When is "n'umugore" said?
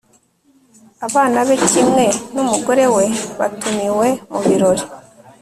2.33-2.85